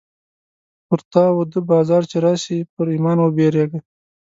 [0.87, 3.79] پر تا وده بازار چې راسې، پر ايمان وبيرېږه.